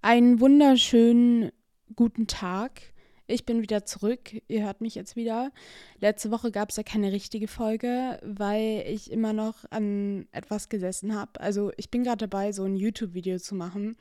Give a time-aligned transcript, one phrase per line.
[0.00, 1.50] Einen wunderschönen
[1.96, 2.82] guten Tag.
[3.26, 4.30] Ich bin wieder zurück.
[4.46, 5.50] Ihr hört mich jetzt wieder.
[5.98, 11.16] Letzte Woche gab es ja keine richtige Folge, weil ich immer noch an etwas gesessen
[11.16, 11.40] habe.
[11.40, 13.96] Also ich bin gerade dabei, so ein YouTube-Video zu machen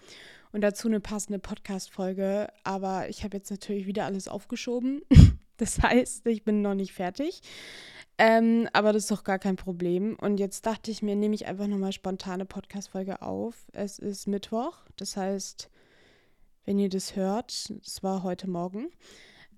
[0.52, 2.48] und dazu eine passende Podcast-Folge.
[2.64, 5.02] Aber ich habe jetzt natürlich wieder alles aufgeschoben.
[5.58, 7.42] das heißt, ich bin noch nicht fertig.
[8.20, 10.16] Ähm, aber das ist doch gar kein Problem.
[10.22, 13.66] Und jetzt dachte ich mir, nehme ich einfach nochmal spontane Podcast-Folge auf.
[13.74, 15.72] Es ist Mittwoch, das heißt,
[16.68, 17.72] wenn ihr das hört.
[17.84, 18.90] Es war heute Morgen.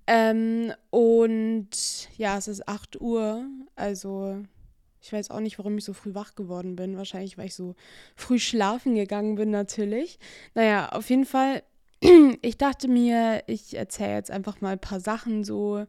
[0.05, 1.69] Ähm, und
[2.17, 3.45] ja, es ist 8 Uhr.
[3.75, 4.37] Also
[5.01, 6.97] ich weiß auch nicht, warum ich so früh wach geworden bin.
[6.97, 7.75] Wahrscheinlich, weil ich so
[8.15, 10.19] früh schlafen gegangen bin, natürlich.
[10.53, 11.63] Naja, auf jeden Fall,
[12.43, 15.85] ich dachte mir, ich erzähle jetzt einfach mal ein paar Sachen so,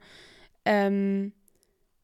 [0.64, 1.32] ähm,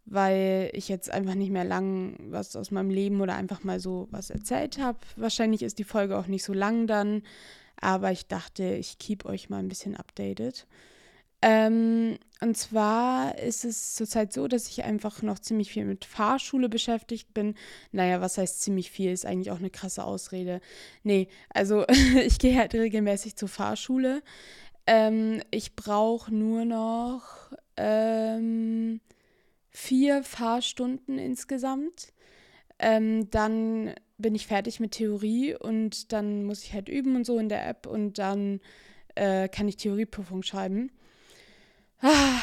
[0.04, 4.08] weil ich jetzt einfach nicht mehr lang was aus meinem Leben oder einfach mal so
[4.10, 4.98] was erzählt habe.
[5.16, 7.22] Wahrscheinlich ist die Folge auch nicht so lang dann.
[7.80, 10.66] Aber ich dachte, ich keep euch mal ein bisschen updated.
[11.42, 16.68] Ähm, und zwar ist es zurzeit so, dass ich einfach noch ziemlich viel mit Fahrschule
[16.68, 17.54] beschäftigt bin.
[17.92, 19.12] Naja, was heißt ziemlich viel?
[19.12, 20.60] Ist eigentlich auch eine krasse Ausrede.
[21.02, 21.84] Nee, also
[22.24, 24.22] ich gehe halt regelmäßig zur Fahrschule.
[24.86, 29.00] Ähm, ich brauche nur noch ähm,
[29.70, 32.12] vier Fahrstunden insgesamt.
[32.78, 37.38] Ähm, dann bin ich fertig mit Theorie und dann muss ich halt üben und so
[37.38, 38.60] in der App und dann
[39.14, 40.90] äh, kann ich Theorieprüfung schreiben.
[42.00, 42.40] Ah,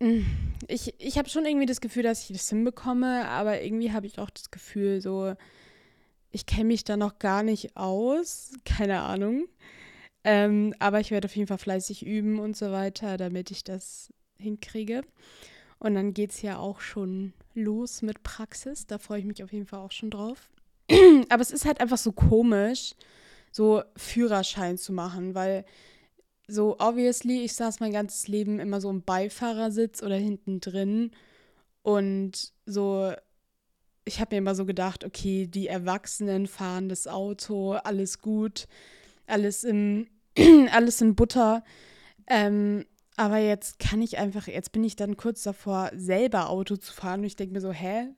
[0.00, 0.22] mm,
[0.68, 4.18] ich ich habe schon irgendwie das Gefühl, dass ich das hinbekomme, aber irgendwie habe ich
[4.18, 5.34] auch das Gefühl, so,
[6.30, 8.52] ich kenne mich da noch gar nicht aus.
[8.64, 9.46] Keine Ahnung.
[10.24, 14.12] Ähm, aber ich werde auf jeden Fall fleißig üben und so weiter, damit ich das
[14.38, 15.02] hinkriege.
[15.78, 18.86] Und dann geht es ja auch schon los mit Praxis.
[18.86, 20.48] Da freue ich mich auf jeden Fall auch schon drauf.
[21.28, 22.94] Aber es ist halt einfach so komisch,
[23.50, 25.64] so Führerschein zu machen, weil
[26.48, 31.12] so obviously, ich saß mein ganzes Leben immer so im Beifahrersitz oder hinten drin
[31.82, 33.12] und so,
[34.04, 38.66] ich habe mir immer so gedacht, okay, die Erwachsenen fahren das Auto, alles gut,
[39.26, 40.08] alles im,
[40.72, 41.64] alles in Butter.
[42.26, 42.84] Ähm,
[43.16, 47.20] aber jetzt kann ich einfach, jetzt bin ich dann kurz davor, selber Auto zu fahren
[47.20, 48.08] und ich denke mir so, hä,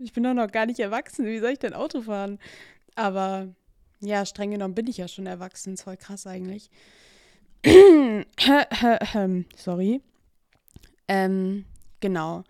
[0.00, 1.26] ich bin doch noch gar nicht erwachsen.
[1.26, 2.38] Wie soll ich denn Auto fahren?
[2.94, 3.48] Aber
[4.00, 5.74] ja, streng genommen bin ich ja schon erwachsen.
[5.74, 6.70] Ist voll krass eigentlich.
[9.56, 10.00] Sorry.
[11.08, 11.64] Ähm,
[12.00, 12.44] genau.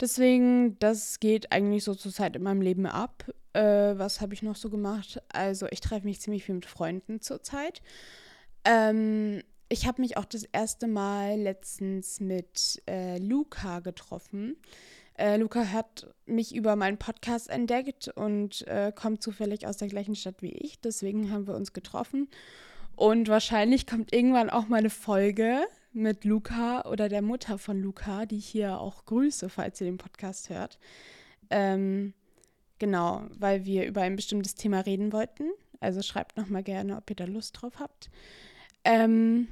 [0.00, 3.24] Deswegen, das geht eigentlich so zur Zeit in meinem Leben ab.
[3.52, 5.20] Äh, was habe ich noch so gemacht?
[5.32, 7.82] Also, ich treffe mich ziemlich viel mit Freunden zurzeit.
[8.64, 14.56] Ähm, ich habe mich auch das erste Mal letztens mit äh, Luca getroffen.
[15.18, 20.14] Äh, Luca hat mich über meinen Podcast entdeckt und äh, kommt zufällig aus der gleichen
[20.14, 20.80] Stadt wie ich.
[20.80, 22.28] Deswegen haben wir uns getroffen.
[22.94, 25.60] Und wahrscheinlich kommt irgendwann auch mal eine Folge
[25.92, 29.98] mit Luca oder der Mutter von Luca, die ich hier auch grüße, falls ihr den
[29.98, 30.78] Podcast hört.
[31.50, 32.14] Ähm,
[32.78, 35.50] genau, weil wir über ein bestimmtes Thema reden wollten.
[35.80, 38.08] Also schreibt noch mal gerne, ob ihr da Lust drauf habt.
[38.84, 39.48] Ähm,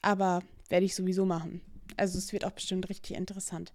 [0.00, 1.60] aber werde ich sowieso machen.
[1.96, 3.72] Also es wird auch bestimmt richtig interessant.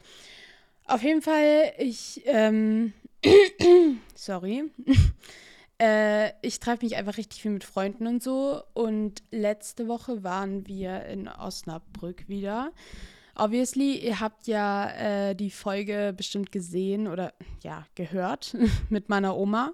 [0.85, 2.93] Auf jeden Fall, ich, ähm,
[4.15, 4.65] sorry.
[5.81, 8.61] äh, ich treffe mich einfach richtig viel mit Freunden und so.
[8.73, 12.71] Und letzte Woche waren wir in Osnabrück wieder.
[13.35, 17.33] Obviously, ihr habt ja äh, die Folge bestimmt gesehen oder
[17.63, 18.55] ja, gehört
[18.89, 19.73] mit meiner Oma.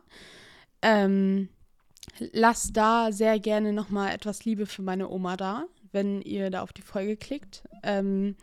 [0.81, 1.49] Ähm,
[2.31, 6.71] lasst da sehr gerne nochmal etwas Liebe für meine Oma da, wenn ihr da auf
[6.71, 7.63] die Folge klickt.
[7.83, 8.37] Ähm,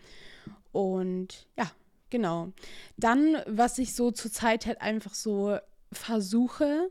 [0.72, 1.71] und ja,
[2.11, 2.53] Genau.
[2.97, 5.59] Dann, was ich so zur Zeit halt einfach so
[5.93, 6.91] versuche,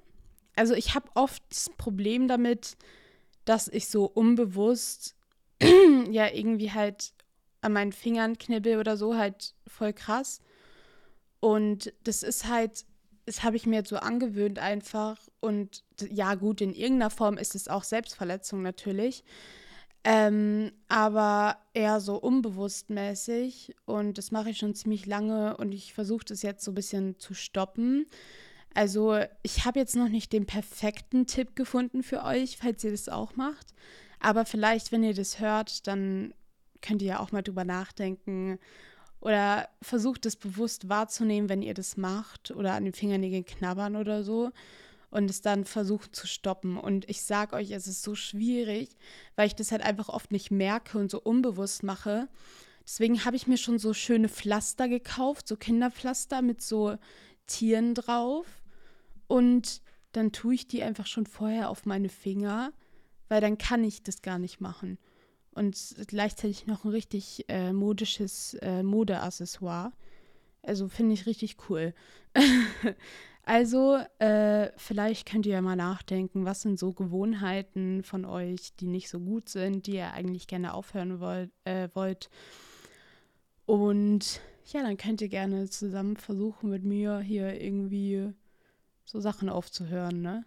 [0.55, 2.77] also ich habe oft das Problem damit,
[3.45, 5.15] dass ich so unbewusst
[6.09, 7.13] ja irgendwie halt
[7.61, 10.39] an meinen Fingern knibbel oder so, halt voll krass.
[11.39, 12.85] Und das ist halt,
[13.25, 15.17] das habe ich mir jetzt so angewöhnt einfach.
[15.39, 19.23] Und ja, gut, in irgendeiner Form ist es auch Selbstverletzung natürlich.
[20.07, 26.23] Ähm, aber eher so unbewusstmäßig und das mache ich schon ziemlich lange und ich versuche
[26.25, 28.05] das jetzt so ein bisschen zu stoppen.
[28.75, 33.09] Also ich habe jetzt noch nicht den perfekten Tipp gefunden für euch, falls ihr das
[33.09, 33.73] auch macht.
[34.19, 36.35] Aber vielleicht, wenn ihr das hört, dann
[36.83, 38.59] könnt ihr ja auch mal drüber nachdenken
[39.21, 44.23] oder versucht es bewusst wahrzunehmen, wenn ihr das macht oder an den Fingernägeln knabbern oder
[44.23, 44.51] so
[45.15, 46.77] und es dann versucht zu stoppen.
[46.77, 48.89] Und ich sag euch, es ist so schwierig,
[49.37, 52.27] weil ich das halt einfach oft nicht merke und so unbewusst mache.
[52.83, 56.97] Deswegen habe ich mir schon so schöne Pflaster gekauft, so Kinderpflaster mit so
[57.47, 58.45] Tieren drauf.
[59.27, 59.81] Und
[60.11, 62.73] dann tue ich die einfach schon vorher auf meine Finger,
[63.29, 64.97] weil dann kann ich das gar nicht machen.
[65.51, 69.93] Und gleichzeitig noch ein richtig äh, modisches äh, Modeaccessoire.
[70.61, 71.93] Also finde ich richtig cool.
[73.45, 78.87] also, äh, vielleicht könnt ihr ja mal nachdenken, was sind so Gewohnheiten von euch, die
[78.87, 81.51] nicht so gut sind, die ihr eigentlich gerne aufhören wollt.
[81.63, 82.31] Äh, wollt.
[83.67, 84.41] Und
[84.73, 88.33] ja, dann könnt ihr gerne zusammen versuchen, mit mir hier irgendwie
[89.03, 90.45] so Sachen aufzuhören, ne?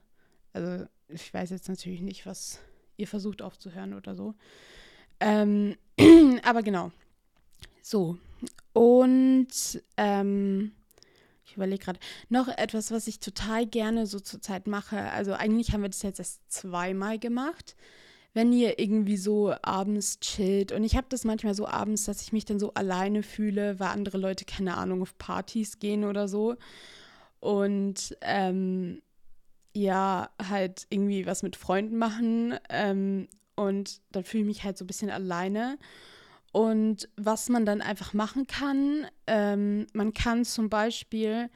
[0.52, 2.58] Also, ich weiß jetzt natürlich nicht, was
[2.96, 4.34] ihr versucht aufzuhören oder so.
[5.20, 5.76] Ähm,
[6.42, 6.90] aber genau.
[7.80, 8.18] So.
[8.72, 10.72] Und ähm,
[11.48, 14.98] ich überlege gerade, noch etwas, was ich total gerne so zurzeit mache.
[15.10, 17.76] Also eigentlich haben wir das jetzt erst zweimal gemacht.
[18.34, 22.32] Wenn ihr irgendwie so abends chillt und ich habe das manchmal so abends, dass ich
[22.32, 26.56] mich dann so alleine fühle, weil andere Leute, keine Ahnung, auf Partys gehen oder so.
[27.40, 29.00] Und ähm,
[29.74, 32.54] ja, halt irgendwie was mit Freunden machen.
[32.68, 35.78] Ähm, und dann fühle ich mich halt so ein bisschen alleine.
[36.52, 41.50] Und was man dann einfach machen kann, ähm, man kann zum Beispiel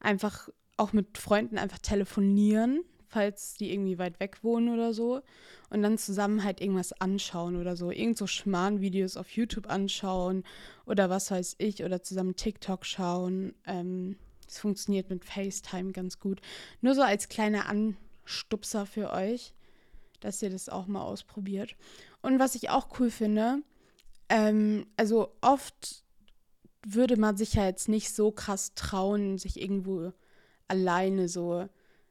[0.00, 5.20] einfach auch mit Freunden einfach telefonieren, falls die irgendwie weit weg wohnen oder so.
[5.70, 7.90] Und dann zusammen halt irgendwas anschauen oder so.
[7.90, 10.44] Irgend so Schmarrn-Videos auf YouTube anschauen
[10.86, 11.84] oder was weiß ich.
[11.84, 13.54] Oder zusammen TikTok schauen.
[13.66, 14.16] Ähm,
[14.46, 16.40] es funktioniert mit FaceTime ganz gut.
[16.80, 19.52] Nur so als kleiner Anstupser für euch,
[20.20, 21.76] dass ihr das auch mal ausprobiert.
[22.22, 23.62] Und was ich auch cool finde,
[24.28, 26.04] ähm, also oft
[26.86, 30.12] würde man sich ja jetzt nicht so krass trauen, sich irgendwo
[30.68, 31.68] alleine so.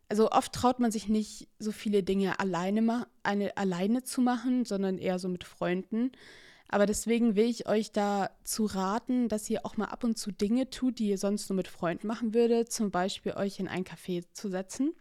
[0.10, 4.98] Also oft traut man sich nicht so viele Dinge alleine, eine, alleine zu machen, sondern
[4.98, 6.12] eher so mit Freunden.
[6.70, 10.70] Aber deswegen will ich euch dazu raten, dass ihr auch mal ab und zu Dinge
[10.70, 12.72] tut, die ihr sonst nur mit Freunden machen würdet.
[12.72, 14.94] Zum Beispiel euch in ein Café zu setzen.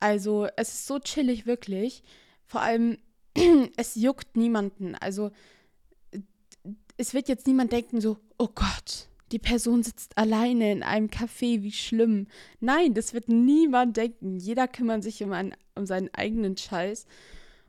[0.00, 2.02] Also es ist so chillig, wirklich.
[2.44, 2.98] Vor allem,
[3.76, 4.94] es juckt niemanden.
[4.96, 5.30] Also
[6.96, 11.62] es wird jetzt niemand denken so, oh Gott, die Person sitzt alleine in einem Café,
[11.62, 12.28] wie schlimm.
[12.60, 14.38] Nein, das wird niemand denken.
[14.38, 17.06] Jeder kümmert sich um, einen, um seinen eigenen Scheiß.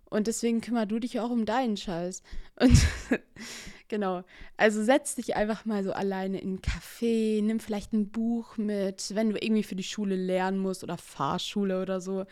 [0.10, 2.22] Und deswegen kümmer du dich auch um deinen Scheiß.
[2.60, 2.78] Und
[3.88, 4.24] genau.
[4.56, 9.16] Also setz dich einfach mal so alleine in einen Café, nimm vielleicht ein Buch mit,
[9.16, 12.26] wenn du irgendwie für die Schule lernen musst oder Fahrschule oder so.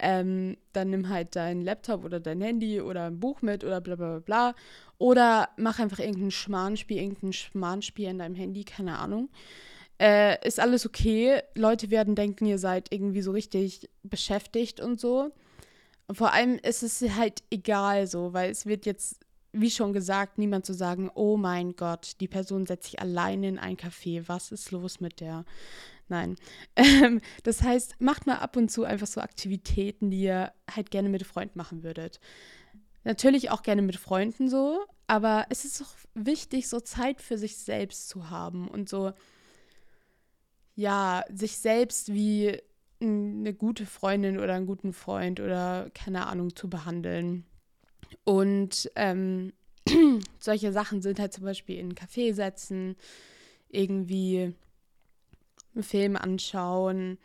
[0.00, 3.96] Ähm, dann nimm halt deinen Laptop oder dein Handy oder ein Buch mit oder bla
[3.96, 4.54] bla bla.
[4.98, 9.28] Oder mach einfach irgendein Schmarnspiel, irgendein Schmarnspiel in deinem Handy, keine Ahnung.
[10.00, 11.42] Äh, ist alles okay.
[11.54, 15.30] Leute werden denken, ihr seid irgendwie so richtig beschäftigt und so.
[16.06, 19.20] Und vor allem ist es halt egal so, weil es wird jetzt,
[19.52, 23.58] wie schon gesagt, niemand zu sagen, oh mein Gott, die Person setzt sich alleine in
[23.58, 25.44] ein Café, was ist los mit der?
[26.10, 26.36] Nein.
[26.76, 31.08] Ähm, das heißt, macht mal ab und zu einfach so Aktivitäten, die ihr halt gerne
[31.08, 32.20] mit Freunden machen würdet.
[33.04, 37.56] Natürlich auch gerne mit Freunden so, aber es ist auch wichtig, so Zeit für sich
[37.56, 39.12] selbst zu haben und so,
[40.74, 42.58] ja, sich selbst wie
[43.00, 47.44] eine gute Freundin oder einen guten Freund oder keine Ahnung zu behandeln.
[48.24, 49.52] Und ähm,
[50.38, 51.94] solche Sachen sind halt zum Beispiel in einen
[52.34, 52.96] setzen,
[53.68, 54.54] irgendwie
[55.74, 57.18] einen Film anschauen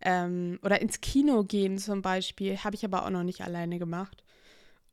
[0.00, 2.58] ähm, oder ins Kino gehen zum Beispiel.
[2.58, 4.22] Habe ich aber auch noch nicht alleine gemacht.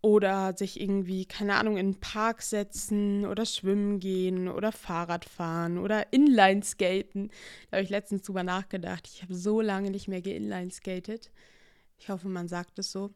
[0.03, 5.77] Oder sich irgendwie, keine Ahnung, in den Park setzen oder schwimmen gehen oder Fahrrad fahren
[5.77, 7.29] oder Inline-Skaten.
[7.69, 9.07] Da habe ich letztens drüber nachgedacht.
[9.13, 11.29] Ich habe so lange nicht mehr geinline-skatet.
[11.99, 13.11] Ich hoffe, man sagt es so.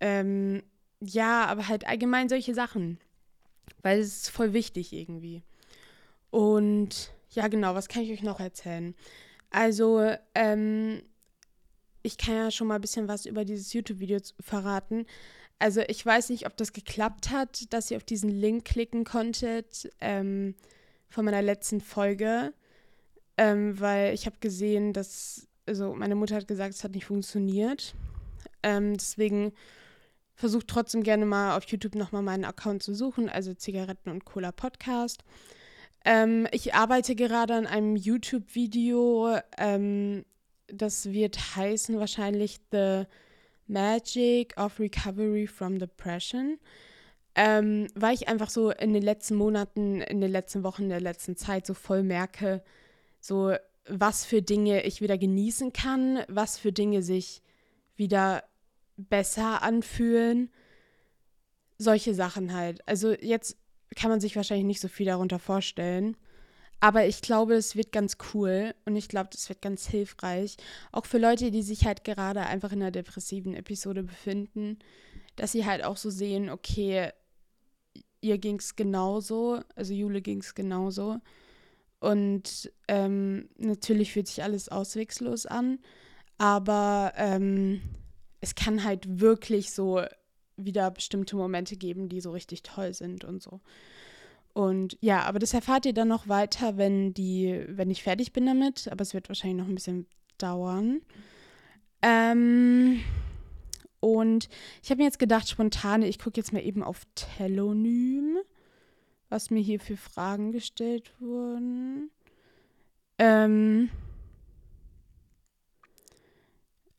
[0.00, 0.64] Ähm,
[1.00, 2.98] ja, aber halt allgemein solche Sachen.
[3.82, 5.42] Weil es ist voll wichtig irgendwie.
[6.30, 8.94] Und ja, genau, was kann ich euch noch erzählen?
[9.50, 11.02] Also, ähm,
[12.02, 15.06] ich kann ja schon mal ein bisschen was über dieses YouTube-Video verraten.
[15.58, 19.88] Also ich weiß nicht, ob das geklappt hat, dass ihr auf diesen Link klicken konntet
[20.00, 20.56] ähm,
[21.08, 22.52] von meiner letzten Folge,
[23.36, 27.94] ähm, weil ich habe gesehen, dass, also meine Mutter hat gesagt, es hat nicht funktioniert.
[28.64, 29.52] Ähm, deswegen
[30.34, 34.50] versucht trotzdem gerne mal auf YouTube nochmal meinen Account zu suchen, also Zigaretten und Cola
[34.50, 35.22] Podcast.
[36.04, 40.24] Ähm, ich arbeite gerade an einem YouTube-Video, ähm,
[40.66, 43.04] das wird heißen wahrscheinlich The
[43.68, 46.58] Magic of Recovery from Depression,
[47.34, 51.00] ähm, weil ich einfach so in den letzten Monaten, in den letzten Wochen, in der
[51.00, 52.62] letzten Zeit so voll merke,
[53.20, 53.54] so
[53.88, 57.42] was für Dinge ich wieder genießen kann, was für Dinge sich
[57.96, 58.44] wieder
[58.96, 60.50] besser anfühlen.
[61.78, 62.86] Solche Sachen halt.
[62.86, 63.56] Also jetzt
[63.96, 66.16] kann man sich wahrscheinlich nicht so viel darunter vorstellen.
[66.80, 70.56] Aber ich glaube, es wird ganz cool und ich glaube, das wird ganz hilfreich.
[70.90, 74.78] Auch für Leute, die sich halt gerade einfach in einer depressiven Episode befinden.
[75.36, 77.10] dass sie halt auch so sehen, okay,
[78.20, 81.18] ihr ging es genauso, also Jule ging es genauso.
[82.00, 85.78] Und ähm, natürlich fühlt sich alles auswegslos an,
[86.36, 87.80] aber ähm,
[88.40, 90.02] es kann halt wirklich so
[90.56, 93.60] wieder bestimmte Momente geben, die so richtig toll sind und so.
[94.54, 98.46] Und ja, aber das erfahrt ihr dann noch weiter, wenn die, wenn ich fertig bin
[98.46, 98.88] damit.
[98.90, 100.06] Aber es wird wahrscheinlich noch ein bisschen
[100.36, 101.00] dauern.
[102.02, 103.00] Ähm,
[104.00, 104.48] und
[104.82, 108.38] ich habe mir jetzt gedacht, spontan, ich gucke jetzt mal eben auf Telonym,
[109.28, 112.10] was mir hier für Fragen gestellt wurden.
[113.18, 113.88] Ähm,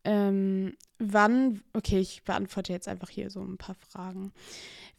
[0.05, 4.33] ähm, wann, okay, ich beantworte jetzt einfach hier so ein paar Fragen.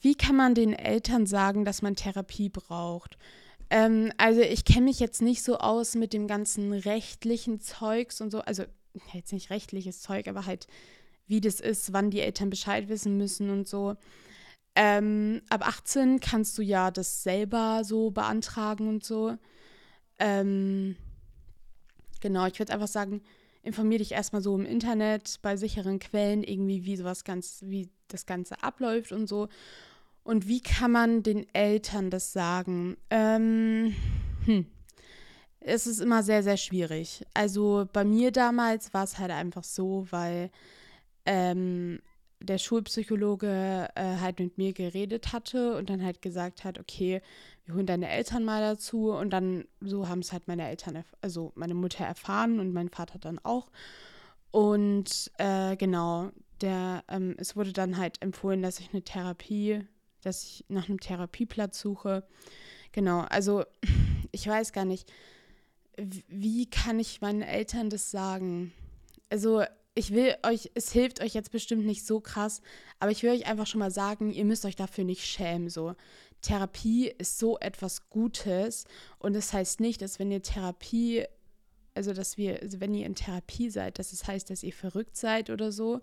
[0.01, 3.19] Wie kann man den Eltern sagen, dass man Therapie braucht?
[3.71, 8.31] Ähm, also ich kenne mich jetzt nicht so aus mit dem ganzen rechtlichen Zeugs und
[8.31, 8.65] so, also
[9.13, 10.67] jetzt nicht rechtliches Zeug, aber halt
[11.27, 13.97] wie das ist, wann die Eltern Bescheid wissen müssen und so.
[14.77, 19.37] Ähm, ab 18 kannst du ja das selber so beantragen und so.
[20.19, 20.97] Ähm,
[22.21, 23.23] genau, ich würde einfach sagen,
[23.65, 28.27] informier dich erstmal so im Internet bei sicheren Quellen irgendwie, wie sowas ganz, wie das
[28.27, 29.49] Ganze abläuft und so.
[30.23, 32.97] Und wie kann man den Eltern das sagen?
[33.11, 33.95] Ähm,
[34.45, 34.67] hm.
[35.61, 37.25] Es ist immer sehr, sehr schwierig.
[37.33, 40.51] Also bei mir damals war es halt einfach so, weil
[41.25, 42.01] ähm,
[42.41, 47.23] der Schulpsychologe äh, halt mit mir geredet hatte und dann halt gesagt hat, okay,
[47.65, 51.53] wir holen deine Eltern mal dazu und dann so haben es halt meine Eltern, also
[51.55, 53.71] meine Mutter erfahren und mein Vater dann auch.
[54.51, 56.31] Und äh, genau,
[56.61, 59.87] der, ähm, es wurde dann halt empfohlen, dass ich eine Therapie,
[60.23, 62.27] dass ich nach einem Therapieplatz suche.
[62.93, 63.65] Genau, also
[64.33, 65.11] ich weiß gar nicht,
[66.29, 68.73] wie kann ich meinen Eltern das sagen?
[69.31, 69.63] Also
[69.95, 72.63] ich will euch, es hilft euch jetzt bestimmt nicht so krass,
[72.99, 75.69] aber ich will euch einfach schon mal sagen, ihr müsst euch dafür nicht schämen.
[75.69, 75.95] So,
[76.45, 78.85] Therapie ist so etwas Gutes
[79.19, 81.25] und das heißt nicht, dass wenn ihr Therapie,
[81.95, 85.17] also dass wir, also wenn ihr in Therapie seid, dass es heißt, dass ihr verrückt
[85.17, 86.01] seid oder so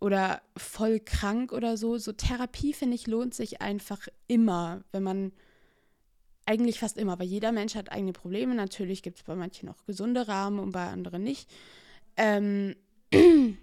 [0.00, 1.98] oder voll krank oder so.
[1.98, 5.32] So Therapie finde ich lohnt sich einfach immer, wenn man
[6.46, 8.54] eigentlich fast immer, weil jeder Mensch hat eigene Probleme.
[8.54, 11.50] Natürlich gibt es bei manchen auch gesunde Rahmen und bei anderen nicht.
[12.16, 12.74] Ähm,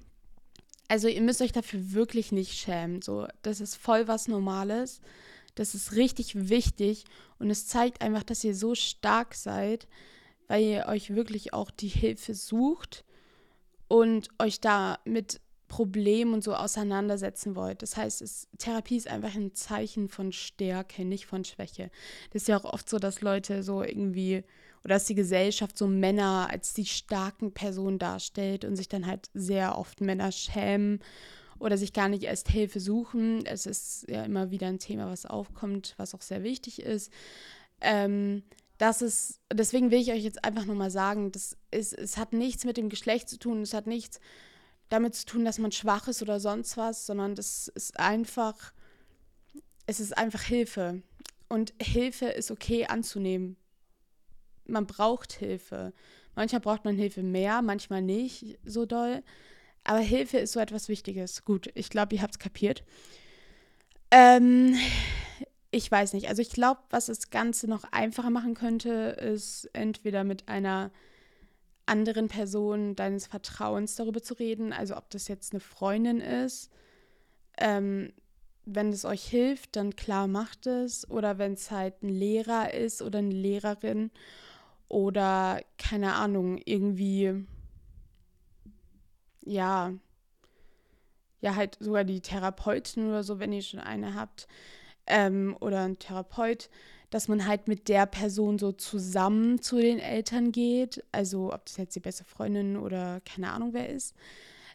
[0.87, 3.01] also ihr müsst euch dafür wirklich nicht schämen.
[3.01, 5.01] So, das ist voll was Normales.
[5.55, 7.05] Das ist richtig wichtig
[7.39, 9.87] und es zeigt einfach, dass ihr so stark seid,
[10.47, 13.03] weil ihr euch wirklich auch die Hilfe sucht
[13.87, 17.81] und euch da mit Problemen und so auseinandersetzen wollt.
[17.81, 21.89] Das heißt, es, Therapie ist einfach ein Zeichen von Stärke, nicht von Schwäche.
[22.31, 24.43] Das ist ja auch oft so, dass Leute so irgendwie
[24.83, 29.29] oder dass die Gesellschaft so Männer als die starken Personen darstellt und sich dann halt
[29.33, 30.99] sehr oft Männer schämen
[31.59, 33.45] oder sich gar nicht erst Hilfe suchen.
[33.45, 37.11] Es ist ja immer wieder ein Thema, was aufkommt, was auch sehr wichtig ist.
[37.81, 38.43] Ähm,
[38.77, 42.65] das ist, deswegen will ich euch jetzt einfach nochmal sagen, das ist, es hat nichts
[42.65, 44.19] mit dem Geschlecht zu tun, es hat nichts
[44.89, 48.73] damit zu tun, dass man schwach ist oder sonst was, sondern das ist einfach,
[49.85, 51.01] es ist einfach Hilfe.
[51.47, 53.57] Und Hilfe ist okay anzunehmen
[54.67, 55.93] man braucht Hilfe.
[56.35, 59.23] Manchmal braucht man Hilfe mehr, manchmal nicht so doll.
[59.85, 61.45] Aber Hilfe ist so etwas Wichtiges.
[61.45, 62.83] Gut, ich glaube, ihr habt es kapiert.
[64.11, 64.75] Ähm,
[65.71, 66.27] ich weiß nicht.
[66.27, 70.91] Also ich glaube, was das Ganze noch einfacher machen könnte, ist entweder mit einer
[71.85, 74.73] anderen Person deines Vertrauens darüber zu reden.
[74.73, 76.71] Also ob das jetzt eine Freundin ist.
[77.57, 78.11] Ähm,
[78.65, 81.07] wenn es euch hilft, dann klar macht es.
[81.09, 84.09] Oder wenn es halt ein Lehrer ist oder eine Lehrerin
[84.87, 87.45] oder keine Ahnung, irgendwie,
[89.45, 89.93] ja,
[91.41, 94.47] ja, halt sogar die Therapeutin oder so, wenn ihr schon eine habt,
[95.07, 96.69] ähm, oder ein Therapeut,
[97.09, 101.77] dass man halt mit der Person so zusammen zu den Eltern geht, also ob das
[101.77, 104.15] jetzt die beste Freundin oder keine Ahnung wer ist.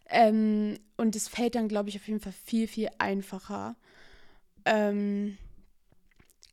[0.09, 3.77] Ähm, und es fällt dann, glaube ich, auf jeden Fall viel, viel einfacher.
[4.65, 5.39] Ähm,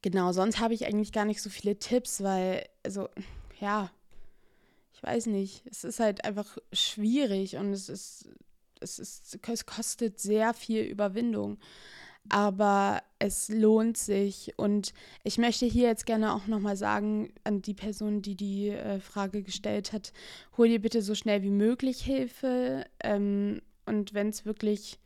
[0.01, 3.09] genau, sonst habe ich eigentlich gar nicht so viele Tipps, weil, also
[3.59, 3.89] ja,
[4.97, 8.29] ich weiß nicht, es ist halt einfach schwierig und es ist,
[8.79, 11.59] es ist, es kostet sehr viel Überwindung.
[12.29, 14.53] Aber es lohnt sich.
[14.57, 18.99] Und ich möchte hier jetzt gerne auch nochmal sagen an die Person, die die äh,
[18.99, 20.13] Frage gestellt hat,
[20.57, 22.85] hol dir bitte so schnell wie möglich Hilfe.
[23.01, 24.99] Ähm, und wenn es wirklich,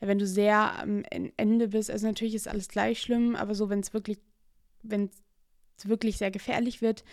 [0.00, 1.04] ja, wenn du sehr am
[1.36, 4.18] Ende bist, also natürlich ist alles gleich schlimm, aber so, wenn es wirklich,
[4.82, 5.08] wenn
[5.78, 7.04] es wirklich sehr gefährlich wird,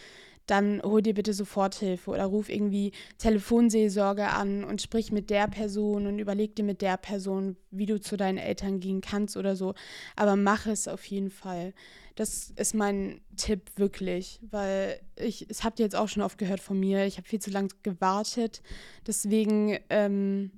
[0.48, 6.07] dann hol dir bitte Soforthilfe oder ruf irgendwie Telefonseelsorge an und sprich mit der Person
[6.07, 9.74] und überleg dir mit der Person, wie du zu deinen Eltern gehen kannst oder so.
[10.15, 11.74] Aber mach es auf jeden Fall.
[12.15, 16.60] Das ist mein Tipp wirklich, weil ich, es habt ihr jetzt auch schon oft gehört
[16.60, 18.62] von mir, ich habe viel zu lange gewartet.
[19.07, 20.51] Deswegen ähm,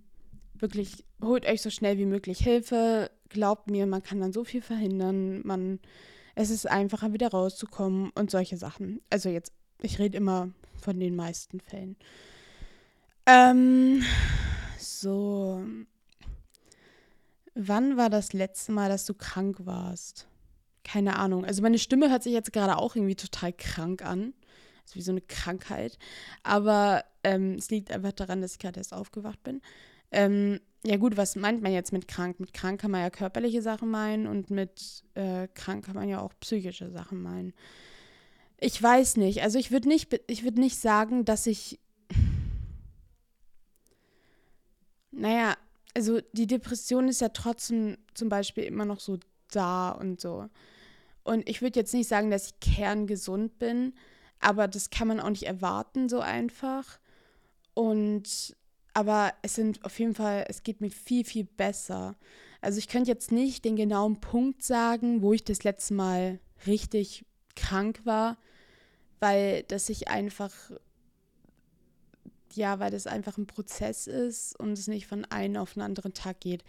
[0.56, 3.12] wirklich holt euch so schnell wie möglich Hilfe.
[3.30, 5.42] Glaubt mir, man kann dann so viel verhindern.
[5.46, 5.80] Man,
[6.36, 9.02] es ist einfacher, wieder rauszukommen und solche Sachen.
[9.10, 9.52] Also jetzt
[9.84, 10.50] ich rede immer
[10.82, 11.96] von den meisten Fällen.
[13.26, 14.04] Ähm,
[14.78, 15.64] so.
[17.56, 20.28] Wann war das letzte Mal, dass du krank warst?
[20.84, 21.46] Keine Ahnung.
[21.46, 24.34] Also meine Stimme hört sich jetzt gerade auch irgendwie total krank an.
[24.84, 25.98] Also wie so eine Krankheit.
[26.42, 29.62] Aber ähm, es liegt einfach daran, dass ich gerade erst aufgewacht bin.
[30.12, 32.40] Ähm, ja gut, was meint man jetzt mit krank?
[32.40, 36.20] Mit krank kann man ja körperliche Sachen meinen und mit äh, krank kann man ja
[36.20, 37.54] auch psychische Sachen meinen.
[38.66, 39.42] Ich weiß nicht.
[39.42, 41.82] Also ich würde nicht, ich würde nicht sagen, dass ich.
[45.12, 45.58] Naja,
[45.94, 49.20] also die Depression ist ja trotzdem zum Beispiel immer noch so
[49.52, 50.48] da und so.
[51.26, 53.96] Und ich würde jetzt nicht sagen, dass ich kerngesund bin,
[54.40, 57.00] aber das kann man auch nicht erwarten, so einfach.
[57.74, 58.56] Und
[58.94, 62.16] aber es sind auf jeden Fall, es geht mir viel, viel besser.
[62.62, 67.26] Also ich könnte jetzt nicht den genauen Punkt sagen, wo ich das letzte Mal richtig
[67.58, 68.38] krank war
[69.24, 70.52] weil das sich einfach,
[72.52, 76.14] ja, weil das einfach ein Prozess ist und es nicht von einem auf einen anderen
[76.14, 76.66] Tag geht.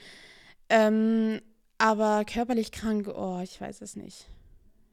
[0.68, 1.40] Ähm,
[1.78, 4.26] aber körperlich krank, oh, ich weiß es nicht.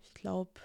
[0.02, 0.60] Ich glaube,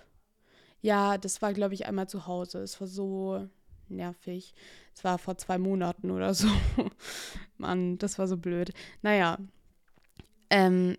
[0.80, 2.60] ja, das war, glaube ich, einmal zu Hause.
[2.60, 3.46] Es war so
[3.88, 4.54] nervig.
[4.94, 6.48] Es war vor zwei Monaten oder so.
[7.58, 8.72] Mann, das war so blöd.
[9.02, 9.36] Naja.
[10.48, 10.96] Ähm,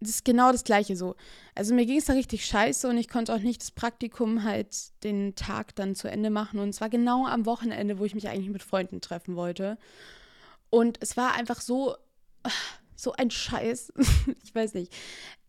[0.00, 1.16] das ist genau das Gleiche so.
[1.54, 5.02] Also mir ging es da richtig scheiße und ich konnte auch nicht das Praktikum halt
[5.02, 6.60] den Tag dann zu Ende machen.
[6.60, 9.76] Und es war genau am Wochenende, wo ich mich eigentlich mit Freunden treffen wollte.
[10.70, 11.96] Und es war einfach so,
[12.94, 13.92] so ein Scheiß.
[14.44, 14.92] ich weiß nicht.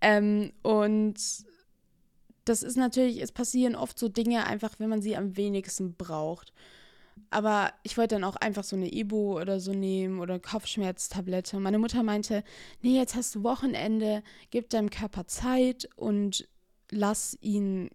[0.01, 1.15] Ähm, und
[2.45, 6.53] das ist natürlich, es passieren oft so Dinge einfach, wenn man sie am wenigsten braucht.
[7.29, 11.59] Aber ich wollte dann auch einfach so eine Ibu oder so nehmen oder Kopfschmerztablette.
[11.59, 12.43] Meine Mutter meinte,
[12.81, 16.47] nee, jetzt hast du Wochenende, gib deinem Körper Zeit und
[16.91, 17.89] lass ihn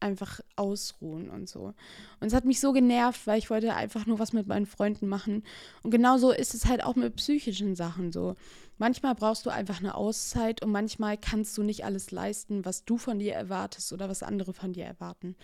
[0.00, 1.72] einfach ausruhen und so.
[2.20, 5.08] Und es hat mich so genervt, weil ich wollte einfach nur was mit meinen Freunden
[5.08, 5.42] machen.
[5.82, 8.36] Und genauso ist es halt auch mit psychischen Sachen so.
[8.76, 12.98] Manchmal brauchst du einfach eine Auszeit und manchmal kannst du nicht alles leisten, was du
[12.98, 15.36] von dir erwartest oder was andere von dir erwarten.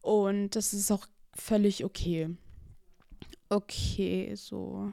[0.00, 2.36] Und das ist auch völlig okay.
[3.54, 4.92] Okay, so.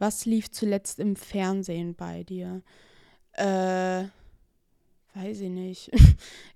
[0.00, 2.62] Was lief zuletzt im Fernsehen bei dir?
[3.34, 4.04] Äh,
[5.14, 5.90] weiß ich nicht.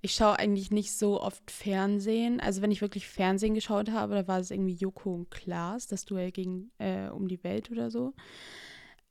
[0.03, 2.39] Ich schaue eigentlich nicht so oft Fernsehen.
[2.39, 6.05] Also wenn ich wirklich Fernsehen geschaut habe, da war es irgendwie Joko und Klaas, das
[6.05, 8.13] Duell gegen äh, um die Welt oder so.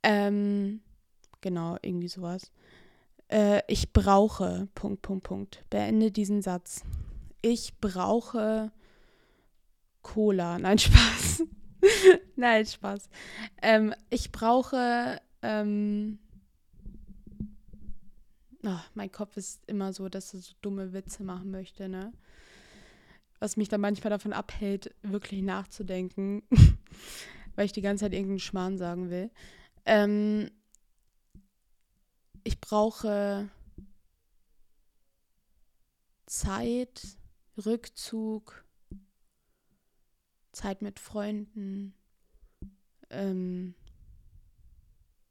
[0.04, 0.82] Ähm,
[1.42, 2.52] genau, irgendwie sowas.
[3.28, 5.66] Äh, ich brauche, Punkt, Punkt, Punkt.
[5.72, 6.84] Beende diesen Satz.
[7.42, 8.72] Ich brauche
[10.04, 10.60] Cola.
[10.60, 11.44] Nein, Spaß.
[12.36, 13.10] Nein, Spaß.
[13.62, 15.22] Ähm, ich brauche.
[15.42, 16.20] Ähm,
[18.66, 22.14] oh, mein Kopf ist immer so, dass er so dumme Witze machen möchte, ne?
[23.40, 26.44] Was mich dann manchmal davon abhält, wirklich nachzudenken,
[27.56, 29.30] weil ich die ganze Zeit irgendeinen Schmarrn sagen will.
[29.86, 30.50] Ähm,
[32.46, 33.50] ich brauche
[36.26, 37.18] Zeit,
[37.66, 38.64] Rückzug,
[40.54, 41.94] Zeit mit Freunden.
[43.10, 43.76] Ähm,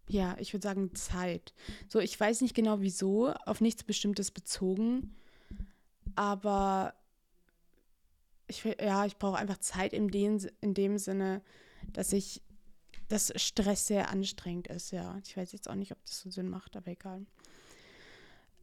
[0.08, 1.54] ja, ich würde sagen Zeit.
[1.88, 5.14] So, ich weiß nicht genau wieso, auf nichts Bestimmtes bezogen,
[6.16, 6.94] aber
[8.46, 11.40] ich, ja, ich brauche einfach Zeit in dem, in dem Sinne,
[11.92, 12.42] dass ich,
[13.08, 15.18] dass Stress sehr anstrengend ist, ja.
[15.24, 17.24] Ich weiß jetzt auch nicht, ob das so Sinn macht, aber egal.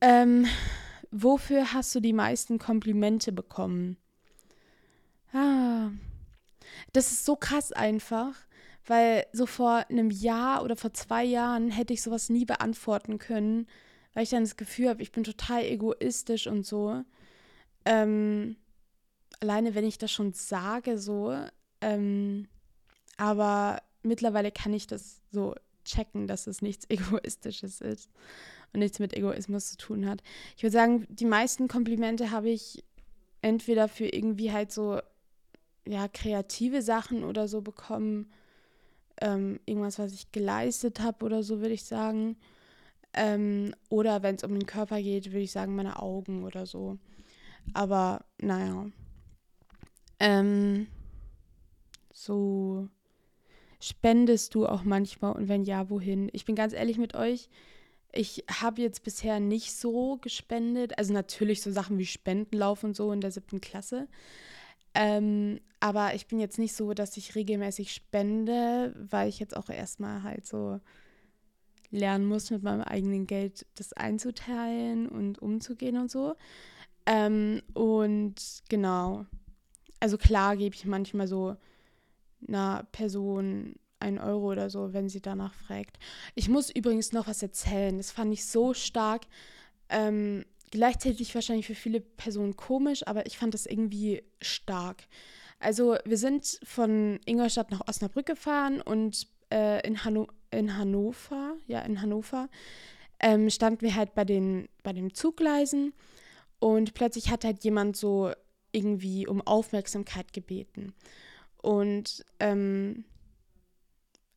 [0.02, 0.46] Ähm,
[1.12, 3.98] wofür hast du die meisten Komplimente bekommen?
[5.34, 5.90] Ah,
[6.94, 8.36] das ist so krass einfach,
[8.86, 13.68] weil so vor einem Jahr oder vor zwei Jahren hätte ich sowas nie beantworten können,
[14.14, 17.04] weil ich dann das Gefühl habe, ich bin total egoistisch und so.
[17.86, 18.56] Ähm,
[19.40, 21.38] alleine, wenn ich das schon sage, so.
[21.82, 22.48] Ähm,
[23.18, 28.10] aber mittlerweile kann ich das so checken, dass es nichts Egoistisches ist
[28.74, 30.22] und nichts mit Egoismus zu tun hat.
[30.58, 32.84] Ich würde sagen, die meisten Komplimente habe ich
[33.42, 35.00] entweder für irgendwie halt so
[35.90, 38.32] ja, kreative Sachen oder so bekommen.
[39.22, 42.38] Ähm, irgendwas, was ich geleistet habe oder so, würde ich sagen.
[43.14, 46.98] Ähm, oder wenn es um den Körper geht, würde ich sagen, meine Augen oder so.
[47.74, 48.86] Aber naja.
[50.20, 50.88] Ähm,
[52.14, 52.88] so
[53.80, 56.30] spendest du auch manchmal und wenn ja, wohin?
[56.34, 57.50] Ich bin ganz ehrlich mit euch,
[58.12, 60.98] ich habe jetzt bisher nicht so gespendet.
[61.00, 64.08] Also natürlich so Sachen wie Spendenlauf und so in der siebten Klasse.
[64.94, 69.70] Ähm, aber ich bin jetzt nicht so, dass ich regelmäßig spende, weil ich jetzt auch
[69.70, 70.80] erstmal halt so
[71.92, 76.36] lernen muss, mit meinem eigenen Geld das einzuteilen und umzugehen und so.
[77.06, 78.36] Ähm, und
[78.70, 79.26] genau.
[80.00, 81.56] Also klar gebe ich manchmal so
[82.48, 85.98] einer Person ein Euro oder so, wenn sie danach fragt.
[86.36, 87.98] Ich muss übrigens noch was erzählen.
[87.98, 89.24] Das fand ich so stark.
[89.90, 95.04] Ähm, gleichzeitig wahrscheinlich für viele Personen komisch, aber ich fand das irgendwie stark.
[95.60, 101.82] Also wir sind von Ingolstadt nach Osnabrück gefahren und äh, in, Hanno in Hannover, ja
[101.82, 102.50] in Hannover,
[103.20, 105.94] ähm, standen wir halt bei den, bei den Zuggleisen
[106.60, 108.32] und plötzlich hat halt jemand so
[108.72, 110.94] irgendwie um Aufmerksamkeit gebeten.
[111.62, 113.04] Und ähm,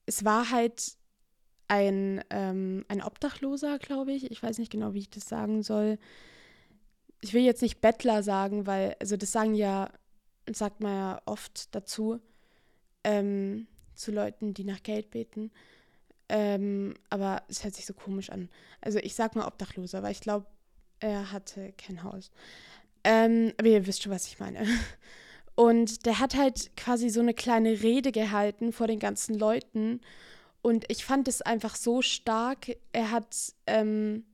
[0.07, 0.97] es war halt
[1.68, 4.31] ein, ähm, ein Obdachloser, glaube ich.
[4.31, 5.98] Ich weiß nicht genau, wie ich das sagen soll.
[7.20, 9.90] Ich will jetzt nicht Bettler sagen, weil, also das sagen ja,
[10.51, 12.20] sagt man ja oft dazu,
[13.05, 15.51] ähm, zu Leuten, die nach Geld beten.
[16.29, 18.48] Ähm, aber es hört sich so komisch an.
[18.81, 20.46] Also ich sag mal Obdachloser, weil ich glaube,
[21.01, 22.31] er hatte kein Haus.
[23.05, 24.66] Ähm, aber ihr wisst schon, was ich meine.
[25.55, 30.01] Und der hat halt quasi so eine kleine Rede gehalten vor den ganzen Leuten.
[30.62, 32.77] Und ich fand es einfach so stark.
[32.92, 34.25] Er hat, ähm,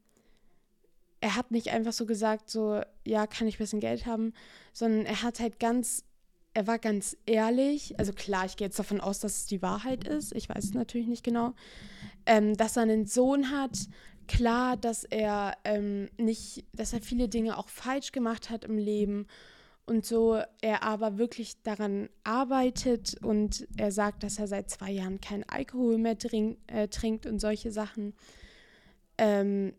[1.20, 4.34] er hat nicht einfach so gesagt, so, ja, kann ich ein bisschen Geld haben,
[4.74, 6.04] sondern er hat halt ganz,
[6.52, 7.98] er war ganz ehrlich.
[7.98, 10.34] Also klar, ich gehe jetzt davon aus, dass es die Wahrheit ist.
[10.34, 11.54] Ich weiß es natürlich nicht genau.
[12.26, 13.78] Ähm, dass er einen Sohn hat.
[14.26, 19.26] Klar, dass er ähm, nicht, dass er viele Dinge auch falsch gemacht hat im Leben
[19.88, 25.20] und so er aber wirklich daran arbeitet und er sagt, dass er seit zwei Jahren
[25.20, 28.12] keinen Alkohol mehr trink, äh, trinkt und solche Sachen.
[29.16, 29.72] Ähm,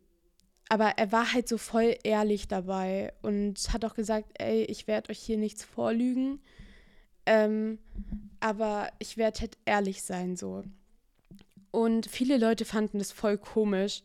[0.67, 5.11] aber er war halt so voll ehrlich dabei und hat auch gesagt, ey, ich werde
[5.11, 6.41] euch hier nichts vorlügen,
[7.27, 7.77] ähm,
[8.39, 10.63] aber ich werde halt ehrlich sein so.
[11.69, 14.01] Und viele Leute fanden das voll komisch,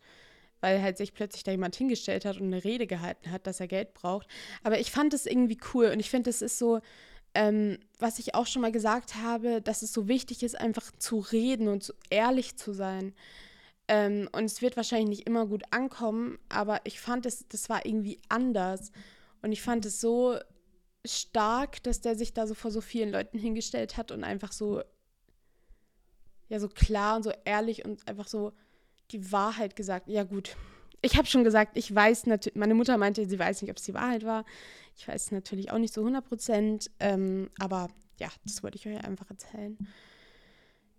[0.64, 3.68] weil halt sich plötzlich da jemand hingestellt hat und eine Rede gehalten hat, dass er
[3.68, 4.26] Geld braucht.
[4.62, 6.80] Aber ich fand es irgendwie cool und ich finde, es ist so,
[7.34, 11.18] ähm, was ich auch schon mal gesagt habe, dass es so wichtig ist, einfach zu
[11.18, 13.12] reden und so ehrlich zu sein.
[13.88, 17.84] Ähm, und es wird wahrscheinlich nicht immer gut ankommen, aber ich fand es, das war
[17.84, 18.90] irgendwie anders.
[19.42, 20.38] Und ich fand es so
[21.04, 24.82] stark, dass der sich da so vor so vielen Leuten hingestellt hat und einfach so,
[26.48, 28.54] ja, so klar und so ehrlich und einfach so
[29.10, 30.08] die Wahrheit gesagt.
[30.08, 30.56] Ja, gut.
[31.02, 33.84] Ich habe schon gesagt, ich weiß natürlich, meine Mutter meinte, sie weiß nicht, ob es
[33.84, 34.44] die Wahrheit war.
[34.96, 37.88] Ich weiß natürlich auch nicht so 100 Prozent, ähm, aber
[38.18, 39.76] ja, das wollte ich euch einfach erzählen.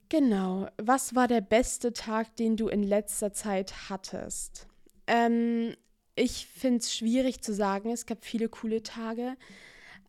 [0.09, 0.67] Genau.
[0.77, 4.67] Was war der beste Tag, den du in letzter Zeit hattest?
[5.07, 5.75] Ähm,
[6.15, 7.91] ich finde es schwierig zu sagen.
[7.91, 9.35] Es gab viele coole Tage.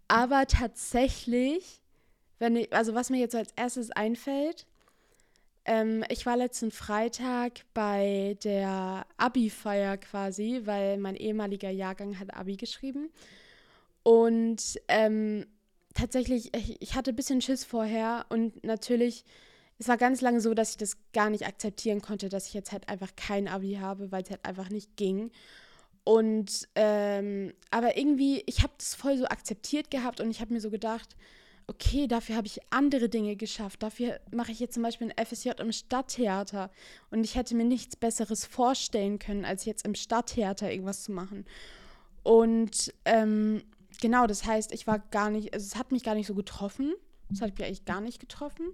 [0.08, 1.80] Aber tatsächlich,
[2.38, 4.66] wenn ich, also was mir jetzt als erstes einfällt,
[5.66, 12.56] ähm, ich war letzten Freitag bei der Abi-Feier quasi, weil mein ehemaliger Jahrgang hat Abi
[12.56, 13.10] geschrieben.
[14.02, 15.46] Und ähm,
[15.94, 19.24] tatsächlich, ich, ich hatte ein bisschen Schiss vorher und natürlich,
[19.78, 22.70] es war ganz lange so, dass ich das gar nicht akzeptieren konnte, dass ich jetzt
[22.70, 25.32] halt einfach kein Abi habe, weil es halt einfach nicht ging.
[26.04, 30.60] Und ähm, aber irgendwie, ich habe das voll so akzeptiert gehabt und ich habe mir
[30.60, 31.16] so gedacht,
[31.68, 33.82] okay, dafür habe ich andere Dinge geschafft.
[33.82, 36.70] Dafür mache ich jetzt zum Beispiel ein FSJ im Stadttheater.
[37.10, 41.44] Und ich hätte mir nichts Besseres vorstellen können, als jetzt im Stadttheater irgendwas zu machen.
[42.22, 43.62] Und ähm,
[44.00, 46.94] genau, das heißt, ich war gar nicht, also es hat mich gar nicht so getroffen.
[47.32, 48.66] Es hat mich eigentlich gar nicht getroffen.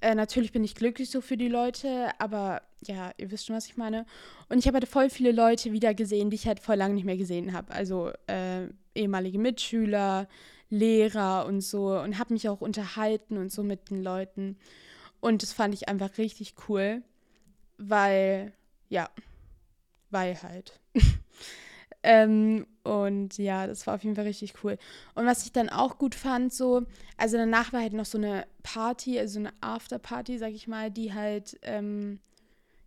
[0.00, 3.66] Äh, natürlich bin ich glücklich so für die Leute, aber ja, ihr wisst schon, was
[3.66, 4.06] ich meine.
[4.48, 7.04] Und ich habe halt voll viele Leute wieder gesehen, die ich halt voll lange nicht
[7.04, 7.72] mehr gesehen habe.
[7.72, 10.28] Also äh, ehemalige Mitschüler,
[10.74, 14.58] Lehrer und so und habe mich auch unterhalten und so mit den Leuten.
[15.20, 17.02] Und das fand ich einfach richtig cool,
[17.78, 18.52] weil,
[18.88, 19.08] ja,
[20.10, 20.80] weil halt.
[22.02, 24.76] ähm, und ja, das war auf jeden Fall richtig cool.
[25.14, 26.82] Und was ich dann auch gut fand, so,
[27.16, 31.14] also danach war halt noch so eine Party, also eine Afterparty, sag ich mal, die
[31.14, 32.20] halt ähm,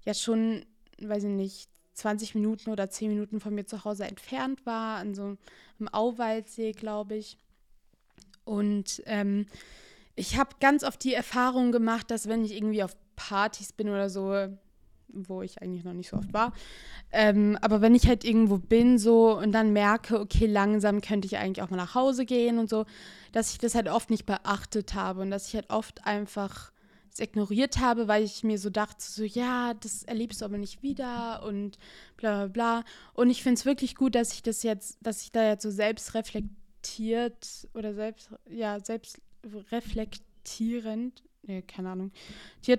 [0.06, 0.66] ja schon,
[1.02, 5.16] weiß ich nicht, 20 Minuten oder 10 Minuten von mir zu Hause entfernt war, an
[5.16, 5.38] so
[5.80, 7.38] einem Auwaldsee, glaube ich.
[8.48, 9.46] Und ähm,
[10.16, 14.10] ich habe ganz oft die Erfahrung gemacht, dass wenn ich irgendwie auf Partys bin oder
[14.10, 14.48] so,
[15.10, 16.54] wo ich eigentlich noch nicht so oft war.
[17.12, 21.38] Ähm, aber wenn ich halt irgendwo bin so und dann merke, okay, langsam könnte ich
[21.38, 22.86] eigentlich auch mal nach Hause gehen und so,
[23.32, 26.72] dass ich das halt oft nicht beachtet habe und dass ich halt oft einfach
[27.12, 30.84] es ignoriert habe, weil ich mir so dachte, so ja, das erlebst du aber nicht
[30.84, 31.78] wieder und
[32.18, 32.84] bla bla bla.
[33.14, 35.72] Und ich finde es wirklich gut, dass ich das jetzt, dass ich da jetzt so
[35.72, 36.14] selbst
[36.88, 39.22] reflektiert oder selbst, ja, selbst
[39.72, 42.12] reflektierend, nee, keine Ahnung,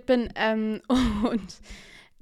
[0.06, 0.80] bin ähm,
[1.30, 1.60] und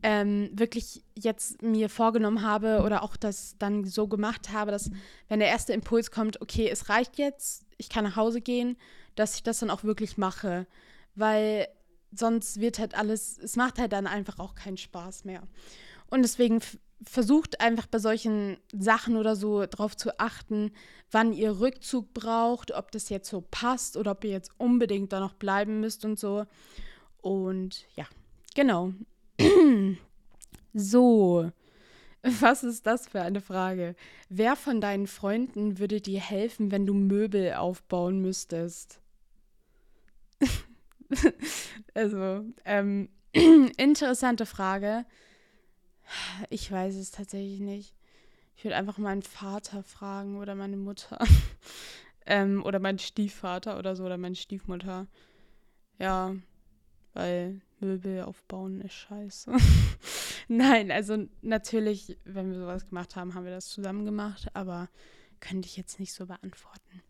[0.03, 4.91] ähm, wirklich jetzt mir vorgenommen habe oder auch das dann so gemacht habe, dass
[5.29, 8.77] wenn der erste Impuls kommt, okay, es reicht jetzt, ich kann nach Hause gehen,
[9.15, 10.67] dass ich das dann auch wirklich mache.
[11.15, 11.69] Weil
[12.13, 15.43] sonst wird halt alles, es macht halt dann einfach auch keinen Spaß mehr.
[16.09, 16.61] Und deswegen
[17.03, 20.73] versucht einfach bei solchen Sachen oder so darauf zu achten,
[21.11, 25.21] wann ihr Rückzug braucht, ob das jetzt so passt oder ob ihr jetzt unbedingt da
[25.21, 26.47] noch bleiben müsst und so.
[27.21, 28.07] Und ja,
[28.55, 28.93] genau.
[30.75, 31.51] so,
[32.23, 33.95] was ist das für eine Frage?
[34.29, 39.01] Wer von deinen Freunden würde dir helfen, wenn du Möbel aufbauen müsstest?
[41.95, 45.05] also, ähm, interessante Frage.
[46.51, 47.95] Ich weiß es tatsächlich nicht.
[48.57, 51.19] Ich würde einfach meinen Vater fragen oder meine Mutter.
[52.27, 55.07] ähm, oder meinen Stiefvater oder so oder meine Stiefmutter.
[55.99, 56.35] Ja,
[57.15, 59.53] weil Möbel aufbauen ist scheiße.
[60.49, 64.89] Nein, also natürlich, wenn wir sowas gemacht haben, haben wir das zusammen gemacht, aber
[65.41, 67.03] könnte ich jetzt nicht so beantworten.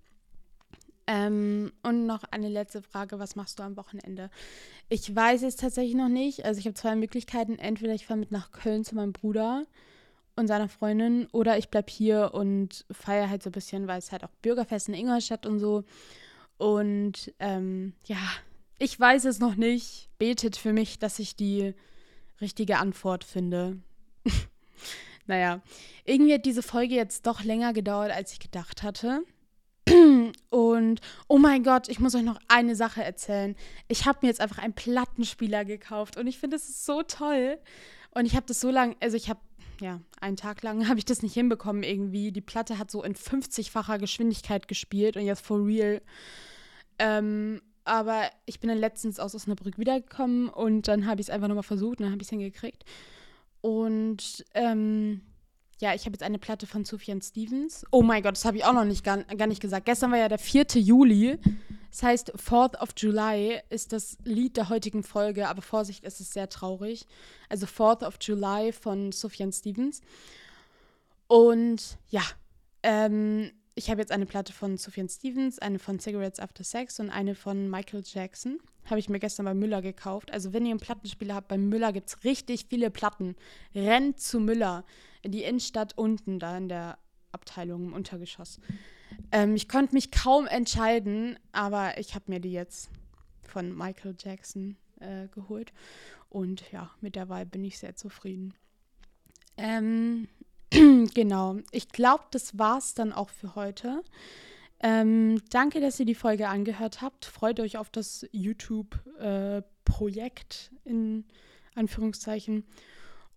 [1.07, 4.31] Ähm, und noch eine letzte Frage: Was machst du am Wochenende?
[4.89, 6.45] Ich weiß es tatsächlich noch nicht.
[6.45, 7.59] Also, ich habe zwei Möglichkeiten.
[7.59, 9.67] Entweder ich fahre mit nach Köln zu meinem Bruder
[10.37, 14.13] und seiner Freundin, oder ich bleibe hier und feiere halt so ein bisschen, weil es
[14.13, 15.85] halt auch Bürgerfest in Ingolstadt und so.
[16.59, 18.19] Und ähm, ja,
[18.79, 20.11] ich weiß es noch nicht.
[20.19, 21.75] Betet für mich, dass ich die
[22.41, 23.79] richtige Antwort finde.
[25.27, 25.63] naja,
[26.05, 29.23] irgendwie hat diese Folge jetzt doch länger gedauert, als ich gedacht hatte.
[30.51, 33.55] Und oh mein Gott, ich muss euch noch eine Sache erzählen.
[33.89, 37.59] Ich habe mir jetzt einfach einen Plattenspieler gekauft und ich finde es so toll.
[38.11, 39.41] Und ich habe das so lange, also ich habe,
[39.81, 42.33] ja, einen Tag lang habe ich das nicht hinbekommen irgendwie.
[42.33, 46.01] Die Platte hat so in 50-facher Geschwindigkeit gespielt und jetzt for real.
[46.99, 51.47] Ähm, aber ich bin dann letztens aus Osnabrück wiedergekommen und dann habe ich es einfach
[51.47, 52.85] nochmal versucht und dann habe ich es hingekriegt.
[53.61, 55.21] Und ähm,
[55.79, 57.85] ja, ich habe jetzt eine Platte von Sufjan Stevens.
[57.91, 59.85] Oh mein Gott, das habe ich auch noch nicht gar, gar nicht gesagt.
[59.87, 60.65] Gestern war ja der 4.
[60.75, 61.39] Juli.
[61.91, 66.33] Das heißt, 4th of July ist das Lied der heutigen Folge, aber Vorsicht, es ist
[66.33, 67.07] sehr traurig.
[67.49, 70.01] Also 4th of July von Sufjan Stevens.
[71.27, 72.23] Und ja,
[72.83, 77.11] ähm, ich habe jetzt eine Platte von Sufjan Stevens, eine von Cigarettes After Sex und
[77.11, 78.59] eine von Michael Jackson.
[78.87, 80.33] Habe ich mir gestern bei Müller gekauft.
[80.33, 83.37] Also wenn ihr einen Plattenspieler habt, bei Müller gibt es richtig viele Platten.
[83.75, 84.85] Rennt zu Müller
[85.29, 86.99] die Innenstadt unten, da in der
[87.33, 88.61] Abteilung im Untergeschoss.
[89.33, 92.91] Ähm, ich konnte mich kaum entscheiden, aber ich habe mir die jetzt
[93.43, 95.73] von Michael Jackson äh, geholt.
[96.29, 98.55] Und ja, mit der Wahl bin ich sehr zufrieden.
[99.57, 100.29] Ähm,
[100.71, 101.57] genau.
[101.71, 104.03] Ich glaube, das war's dann auch für heute.
[104.81, 107.25] Ähm, danke, dass ihr die Folge angehört habt.
[107.25, 111.25] Freut euch auf das YouTube-Projekt äh, in
[111.75, 112.65] Anführungszeichen.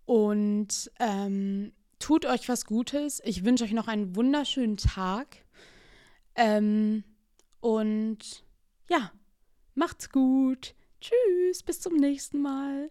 [0.04, 3.22] Und ähm, tut euch was Gutes.
[3.24, 5.36] Ich wünsche euch noch einen wunderschönen Tag.
[6.34, 7.04] Ähm,
[7.60, 8.44] und
[8.88, 9.12] ja,
[9.74, 10.74] macht's gut.
[11.00, 12.90] Tschüss, bis zum nächsten Mal.